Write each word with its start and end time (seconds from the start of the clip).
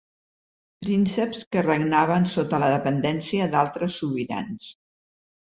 Prínceps 0.85 1.43
que 1.55 1.63
regnaven 1.65 2.25
sota 2.31 2.61
la 2.65 2.71
dependència 2.77 3.49
d'altres 3.53 4.01
sobirans. 4.03 4.73